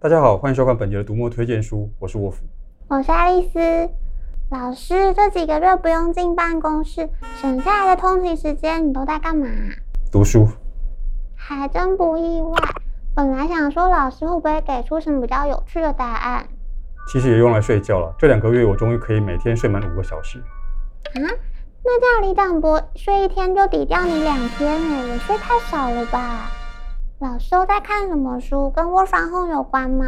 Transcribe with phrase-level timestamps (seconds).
[0.00, 2.44] 大家好，欢迎收看本节的读墨推荐书，我是沃夫，
[2.86, 3.58] 我是爱丽丝。
[4.48, 7.10] 老师，这几个月不用进办公室，
[7.40, 9.48] 省下来的通勤时间，你都在干嘛？
[10.12, 10.46] 读书。
[11.34, 12.56] 还真不意外，
[13.12, 16.46] 本来想说老师会不会给出什么比较有趣的答案，
[17.12, 18.14] 其实也用来睡觉了。
[18.16, 20.38] 这两个月我终于可以每天睡满五个小时。
[20.38, 21.26] 啊？
[21.84, 26.52] 那这样李长博睡一天就抵掉你两天哎，也睡太少了吧？
[27.20, 28.70] 老师都在看什么书？
[28.70, 30.06] 跟 Work from Home 有关吗？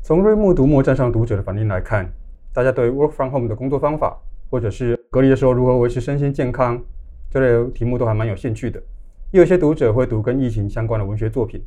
[0.00, 2.10] 从瑞木读墨站上读者的反应来看，
[2.54, 4.16] 大家对 Work from Home 的工作方法，
[4.48, 6.82] 或者是隔离的时候如何维持身心健康
[7.30, 8.82] 这类题目都还蛮有兴趣的。
[9.30, 11.62] 也有些读者会读跟疫情相关的文学作品，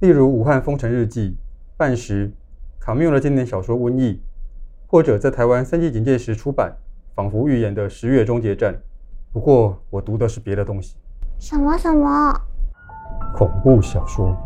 [0.00, 1.30] 例如《武汉封城日记》、
[1.78, 2.28] 《半时》、
[2.78, 4.12] 卡缪的经典小说《瘟疫》，
[4.86, 6.76] 或者在台湾三级警戒时出版、
[7.14, 8.74] 仿佛预言的《十月终结战》。
[9.32, 10.94] 不过我读的是别的东西。
[11.38, 12.38] 什么什么？
[13.34, 14.36] 恐怖小说。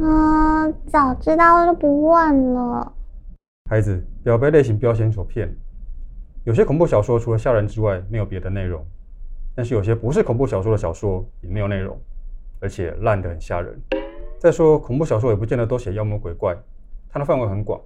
[0.00, 2.92] 嗯，早知道就不问了。
[3.70, 5.54] 孩子，不要被类型标签所骗。
[6.44, 8.84] 有些恐怖小说除了吓人之外，没有别的内容。
[9.54, 11.98] 但是有些不是恐怖小说的小说也没有内容，
[12.60, 13.80] 而且烂得很吓人。
[14.38, 16.56] 再说，恐怖小说也不见得都写妖魔鬼怪，
[17.08, 17.80] 它的范围很广。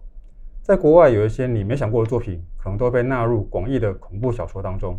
[0.62, 4.98] 在国外，有一些你没想过的作品，可能都被纳入广义的恐怖小说当中。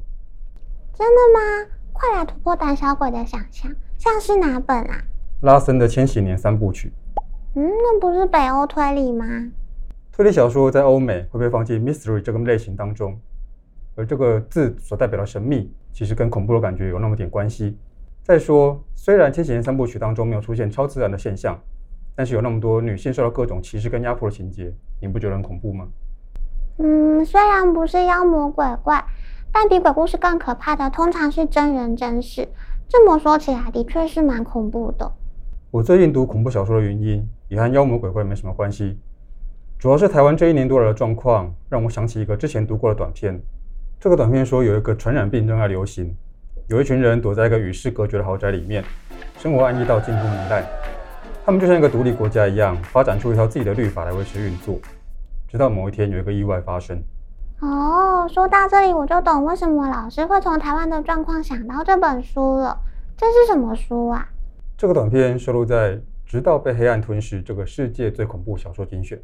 [0.94, 1.72] 真的吗？
[2.00, 5.04] 快来突破胆小鬼的想象，像是哪本啊？
[5.42, 6.94] 拉森的《千禧年三部曲》。
[7.56, 9.26] 嗯，那不是北欧推理吗？
[10.14, 13.20] 推理小说在欧美会被放进 mystery 这个类型当中，
[13.96, 17.78] 而这个字所代表的神秘，其实跟恐怖的感觉有那么点关系。
[18.24, 21.60] 再说，虽然《千禧年三部曲》当中没有出现超自然的现象，
[22.16, 25.86] 但是有那么多女性受到各种歧视跟压迫的情节，你不觉得很恐怖吗？
[26.78, 29.04] 嗯，虽然不是妖魔鬼怪。
[29.52, 32.48] 但比鬼故事更可怕的，通常是真人真事。
[32.88, 35.12] 这么说起来，的确是蛮恐怖的。
[35.72, 38.98] 我最近读恐怖小说的原因，也和妖魔鬼怪没什么关系。
[39.78, 43.40] 主要是台湾这一年多来的状况，让我想起一个之前读过的短片。
[44.00, 46.16] 这个短片说，有一个传染病正在流行，
[46.68, 48.84] 有一群人躲在一个与世隔绝的豪宅里面，
[49.38, 50.66] 生活安逸到近乎糜烂。
[51.46, 54.80] 他们就像一个独立国家一样，发展出一套自己的律法来维持运作。
[55.48, 57.02] 直到某一天，有一个意外发生。
[57.62, 62.80] 哦，说到这里，我就懂为什么老师会从台湾的状况想到这本书了。
[63.18, 64.26] 这是什么书啊？
[64.78, 69.22] 这个短片收录在《直到被黑暗吞噬》这个世界最恐怖小说精选，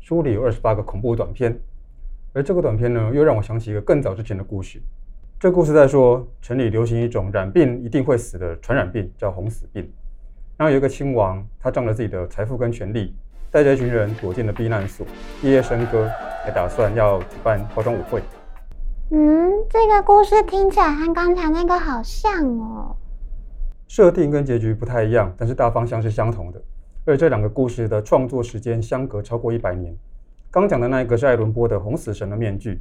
[0.00, 1.58] 书里有二十八个恐怖短片。
[2.34, 4.78] 而这个短片呢，又让我想起一个更早之前的故事。
[5.40, 9.90] 这故事在说，城里流行一种染病一定会死的传染病，叫红死病。
[10.58, 13.16] 然后有一个亲王，他仗着自己的财富跟权力，
[13.52, 15.06] 带着一群人躲进了避难所，
[15.42, 16.10] 夜夜笙歌。
[16.44, 18.20] 还打算要举办化妆舞会。
[19.12, 22.96] 嗯，这个故事听起来和刚才那个好像哦。
[23.86, 26.60] 设定跟结局不太一样，但是大方向是相同的。
[27.04, 29.94] 而这两个故事的创作时间相隔超过一百年。
[30.50, 32.74] 刚讲的那一个是爱伦坡的《红死神的面具》，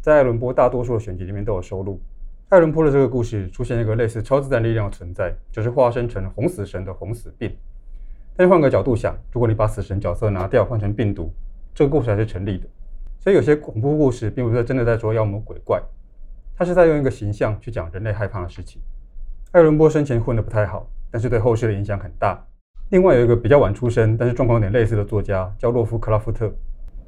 [0.00, 2.00] 在爱伦坡大多数的选集里面都有收录。
[2.50, 7.52] 爱伦坡的这个故事出现一个类似超自然力量的存在，就是化身成红死神的红死病。
[8.38, 11.28] 但是换个角度想，如果你把死神角色拿掉，换成病毒，
[11.74, 12.68] 这个故事还是成立的。
[13.18, 15.82] 所以有些恐怖故事并不是真的在说妖魔鬼怪，
[16.56, 18.80] 他是在用一个形象去讲人类害怕的事情。
[19.50, 22.40] 艾伦坡生前混得不太好，但是对后世的影响很大。
[22.90, 26.48] 另外有一个比较晚出生，但是状况有点类似的作家叫洛夫克拉夫特。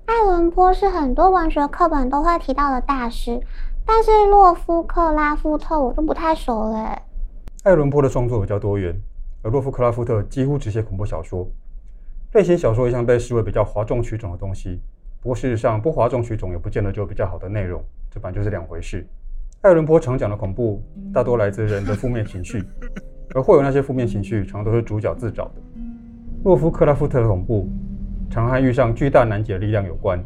[0.07, 3.41] 艾伦坡是很多文学课本都会提到的大师，
[3.87, 6.99] 但是洛夫克拉夫特我就不太熟嘞。
[7.63, 9.01] 艾伦坡的创作比较多元，
[9.43, 11.49] 而洛夫克拉夫特几乎只写恐怖小说。
[12.33, 14.81] 类型小说一向被视为比较哗众取宠的东西。
[15.21, 19.07] 不过事实上，不哗众取宠也不见得就有比较好的内容，这本就是两回事。
[19.63, 22.65] 爱伦坡常讲的恐怖，大多来自人的负面情绪，
[23.35, 25.55] 而会有那些负面情绪，常都是主角自找的。
[26.45, 27.69] 洛夫克拉夫特的恐怖，
[28.31, 30.25] 常和遇上巨大难解力量有关，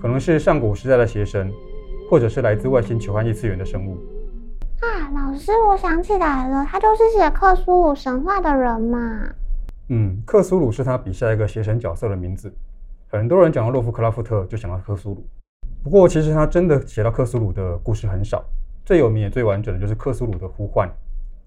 [0.00, 1.52] 可能是上古时代的邪神，
[2.10, 3.98] 或者是来自外星球和异次元的生物。
[4.80, 8.98] 啊，老师，我想起来了，他就是写克苏鲁神话的人嘛。
[9.88, 12.52] 嗯，克苏鲁是他笔下一个邪神角色的名字。
[13.08, 15.26] 很多人讲到洛夫克拉夫特就想到克苏鲁，
[15.82, 18.44] 不过其实他真的写到克苏鲁的故事很少，
[18.84, 20.88] 最有名也最完整的就是克苏鲁的呼唤。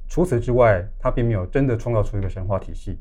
[0.10, 3.00] 除此之外，他并没有真的创造出一个神话体系。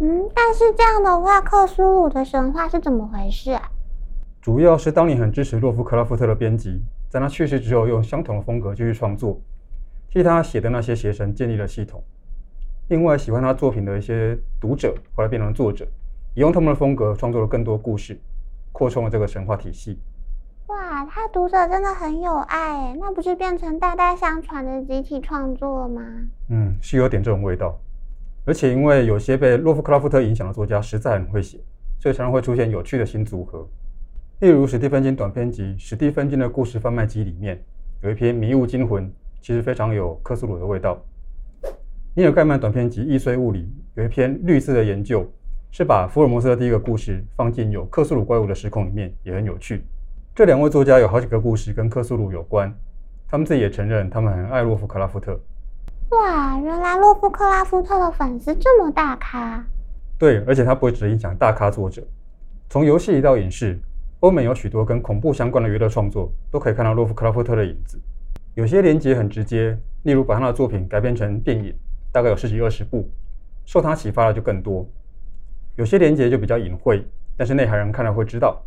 [0.00, 3.62] 嗯，但是这样的话，克苏鲁的神话是怎么回事啊？
[4.42, 9.38] 主要是当年很支持洛夫克拉夫特的编辑，在他去世之后，用相同的风格继续创作，
[10.08, 12.02] 替他写的那些邪神建立了系统。
[12.88, 15.86] 另外，喜欢他作品的一些读者后来变成了作者。
[16.34, 18.16] 也用他们的风格创作了更多故事，
[18.70, 19.98] 扩充了这个神话体系。
[20.68, 26.00] 哇，他读者真的很有爱，那不是变成代代相传的集体创作吗？
[26.48, 27.76] 嗯，是有点这种味道。
[28.44, 31.56] 而而且因为有些被洛夫克拉夫特影响的作家实在很会写，
[32.00, 33.64] 所以常常会出现有趣的新组合。
[34.40, 37.62] 例如史蒂芬金短篇集《史蒂芬金的故事贩卖机》里面
[38.00, 39.04] 有一篇《迷雾惊魂》，
[39.42, 40.98] 其实非常有克苏鲁的味道。
[42.14, 45.20] 尼尔盖曼短篇集《易碎物》理有一篇《绿色的研究》，
[45.70, 49.84] 是把福尔摩斯的第一个故事放进有克苏鲁怪物的时空里面，也很有趣。
[50.34, 52.74] 这两位作家有好几个故事跟克苏鲁有关，
[53.28, 55.38] 他们自己也承认他们很爱洛夫克拉夫特。
[56.12, 59.62] 哇，原来洛夫克拉夫特的粉丝这么大咖。
[60.18, 62.02] 对，而且他不会只影响大咖作者，
[62.70, 63.78] 从游戏到影视，
[64.20, 67.98] 欧美有许多跟恐怖相关的娱乐创作，都可以看到洛夫克拉夫特的影子。
[68.54, 71.74] 有些连结很直接，例如把他的作品改编成电影。
[72.12, 73.08] 大概有十几二十部，
[73.64, 74.84] 受他启发的就更多。
[75.76, 77.06] 有些连结就比较隐晦，
[77.36, 78.60] 但是内行人看了会知道。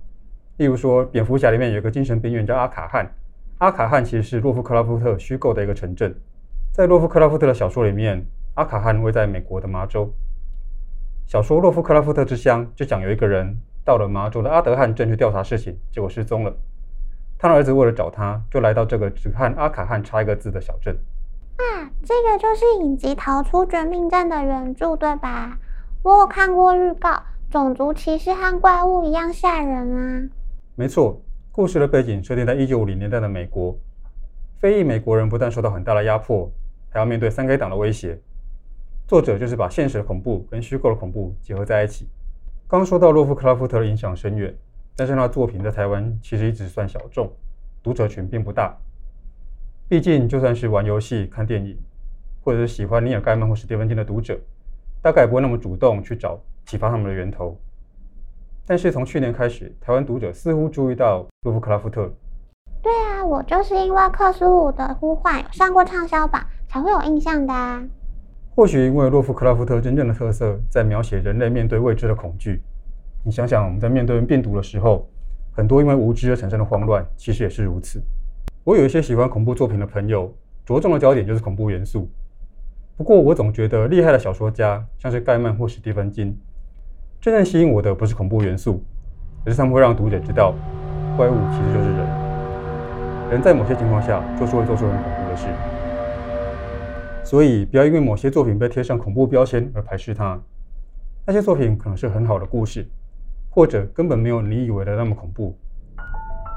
[0.56, 3.14] 例如说，蝙蝠侠里面有一个精神病院叫阿卡汉，
[3.58, 6.16] 阿卡汉其实是洛夫克拉夫特虚构的一个城镇。
[6.72, 10.10] 在洛夫克拉夫特的小说里面，阿卡汉位在美国的麻州。
[11.28, 16.56] 小说《洛夫克拉夫特之乡》就讲有一个人到了马祖的阿德汉镇去调查事情，结果失踪了。
[17.38, 20.98] 他的儿子为了找他，就来到这个只和阿卡汉差一个字的小镇。
[21.58, 25.60] 啊，这个就是影集《逃出绝命镇》的原著，对吧？
[26.02, 30.30] 我有看过预告，种族歧视和怪物一样吓人啊。
[30.76, 31.22] 没错，
[31.52, 33.78] 故事的背景设定在一九五零年代的美国，
[34.60, 36.50] 非裔美国人不但受到很大的压迫，
[36.90, 38.18] 还要面对三 K 党的威胁。
[39.06, 42.08] 作者就是把现实的恐怖跟虚构的恐怖结合在一起。
[42.68, 44.56] 刚说到洛夫克拉夫特的影响深远，
[44.96, 47.32] 但是他的作品在台湾其实一直算小众，
[47.84, 48.76] 读者群并不大。
[49.88, 51.78] 毕竟，就算是玩游戏、看电影，
[52.44, 54.40] 或者是喜欢尼尔·盖曼或史蒂芬金的读者，
[55.02, 57.56] 大概不会那么主动去找启发他们的源头。
[58.66, 62.12] 但是从去年开始，台湾读者似乎注意到洛夫克拉夫特。
[62.82, 67.84] 对啊，我就是因为克苏鲁的呼唤有上过畅销榜，才会有印象的啊。
[68.56, 72.62] 或许因为洛夫克拉夫特真正的特色在描写人类面对未知的恐惧。
[73.24, 75.10] 你想想，我们在面对病毒的时候，
[75.54, 78.00] 很多因为无知而产生的慌乱，其实也是如此。
[78.64, 80.32] 我有一些喜欢恐怖作品的朋友，
[80.66, 82.08] 着重的焦点就是恐怖元素。
[82.96, 86.38] 不过，我总觉得厉害的小说家，像是盖曼或史蒂芬金，
[87.20, 88.84] 真正吸引我的不是恐怖元素，
[89.46, 90.54] 而是他们会让读者知道，
[91.18, 92.08] 怪物其实就是人。
[93.32, 95.48] 人在某些情况下，就是会做出很恐怖的事。
[97.24, 100.40] 所以，不要因为某些作品被贴上恐怖标签而排斥它。
[101.26, 102.88] 那些作品可能是很好的故事，
[103.50, 105.58] 或者根本没有你以为的那么恐怖。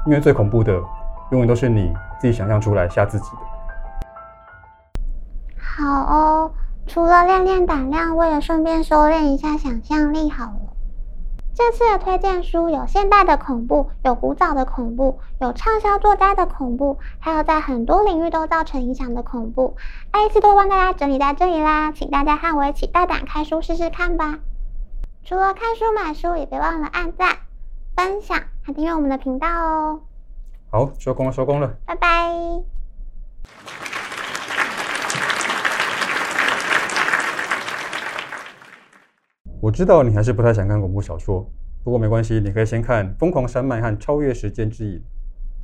[0.05, 0.81] 因为最恐怖的。
[1.31, 3.37] 永远都是你自己想象出来吓自己的。
[5.57, 6.49] 好哦，
[6.85, 10.66] 除了练练胆量，我也顺便收敛一下想象力好了。
[11.57, 19.75] 这次的推荐书有现代的恐怖，有古早的恐怖，有畅销作家的恐怖，还有在很多领域都造成影响的恐怖。
[20.11, 24.37] 爱吃都帮大家整理在这里啦，请大家和我一起大胆开书试试看吧。
[25.23, 27.37] 除了看书买书，也别忘了按赞、
[27.95, 30.01] 分享和订阅我们的频道哦。
[30.69, 32.07] 好，收工了，收工了，拜拜。
[39.59, 41.43] 我知道你还是不太想看恐怖小说，
[41.83, 44.99] 不过没关系，你可以先看《疯狂山脉》和《超越时间之影》。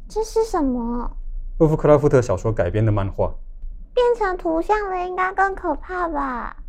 [0.08, 1.12] 这是什么？
[1.60, 3.36] 洛夫克拉夫特小说改编的漫画。
[3.94, 6.63] 变成图像了，应该更可怕吧？